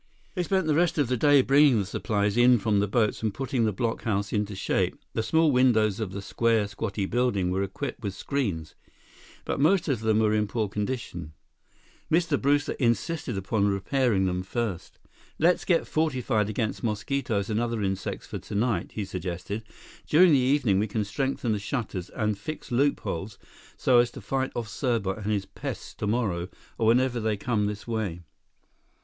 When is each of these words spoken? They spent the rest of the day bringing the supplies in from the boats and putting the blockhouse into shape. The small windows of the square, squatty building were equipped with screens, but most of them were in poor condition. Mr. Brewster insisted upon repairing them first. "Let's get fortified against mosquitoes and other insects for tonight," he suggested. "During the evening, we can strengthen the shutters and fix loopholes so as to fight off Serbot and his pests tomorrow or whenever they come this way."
They 0.33 0.41
spent 0.41 0.65
the 0.65 0.73
rest 0.73 0.97
of 0.97 1.09
the 1.09 1.15
day 1.15 1.43
bringing 1.43 1.77
the 1.77 1.85
supplies 1.85 2.35
in 2.35 2.57
from 2.57 2.79
the 2.79 2.87
boats 2.87 3.21
and 3.21 3.31
putting 3.31 3.65
the 3.65 3.71
blockhouse 3.71 4.33
into 4.33 4.55
shape. 4.55 4.97
The 5.13 5.21
small 5.21 5.51
windows 5.51 5.99
of 5.99 6.11
the 6.11 6.23
square, 6.23 6.67
squatty 6.67 7.05
building 7.05 7.51
were 7.51 7.61
equipped 7.61 8.01
with 8.01 8.15
screens, 8.15 8.73
but 9.45 9.59
most 9.59 9.87
of 9.87 9.99
them 9.99 10.17
were 10.17 10.33
in 10.33 10.47
poor 10.47 10.67
condition. 10.67 11.33
Mr. 12.11 12.41
Brewster 12.41 12.71
insisted 12.79 13.37
upon 13.37 13.67
repairing 13.67 14.25
them 14.25 14.41
first. 14.41 14.97
"Let's 15.37 15.65
get 15.65 15.85
fortified 15.85 16.49
against 16.49 16.83
mosquitoes 16.83 17.51
and 17.51 17.59
other 17.59 17.83
insects 17.83 18.25
for 18.25 18.39
tonight," 18.39 18.93
he 18.93 19.05
suggested. 19.05 19.61
"During 20.07 20.31
the 20.33 20.39
evening, 20.39 20.79
we 20.79 20.87
can 20.87 21.05
strengthen 21.05 21.51
the 21.51 21.59
shutters 21.59 22.09
and 22.09 22.35
fix 22.39 22.71
loopholes 22.71 23.37
so 23.77 23.99
as 23.99 24.09
to 24.13 24.21
fight 24.21 24.51
off 24.55 24.67
Serbot 24.67 25.17
and 25.17 25.31
his 25.31 25.45
pests 25.45 25.93
tomorrow 25.93 26.49
or 26.79 26.87
whenever 26.87 27.19
they 27.19 27.37
come 27.37 27.67
this 27.67 27.85
way." 27.87 28.21